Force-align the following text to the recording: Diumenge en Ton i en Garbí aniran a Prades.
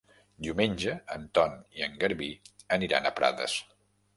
Diumenge 0.45 0.95
en 1.17 1.27
Ton 1.39 1.53
i 1.81 1.85
en 1.89 1.99
Garbí 2.05 2.31
aniran 2.79 3.07
a 3.07 3.13
Prades. 3.21 3.61